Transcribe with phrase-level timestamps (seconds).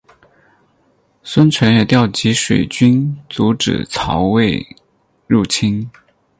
[1.21, 4.75] 孙权也调集水军阻止曹魏
[5.27, 5.87] 入侵。